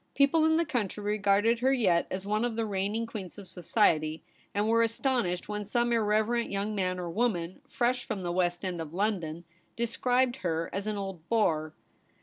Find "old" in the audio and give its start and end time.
10.97-11.29